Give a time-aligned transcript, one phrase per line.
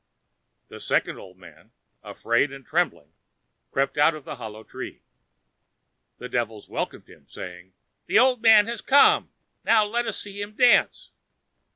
[0.69, 3.13] The second old man, afraid and trembling,
[3.69, 5.03] crept out of the hollow tree.
[6.17, 7.73] The devils welcomed him, saying:
[8.07, 9.31] "The old man has come;
[9.63, 11.11] now let us see him dance."